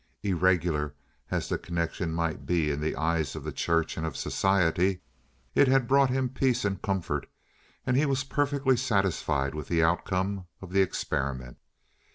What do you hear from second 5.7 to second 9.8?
brought him peace and comfort, and he was perfectly satisfied with